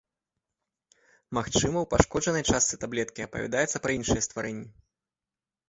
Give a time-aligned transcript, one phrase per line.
[1.39, 4.69] Магчыма, у пашкоджанай частцы таблеткі апавядаецца пра іншыя стварэнні.